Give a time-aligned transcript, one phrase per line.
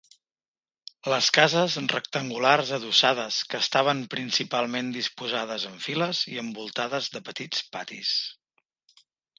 [1.13, 8.19] Les cases rectangulars adossades que estaven principalment disposades en files i envoltades de petits patis.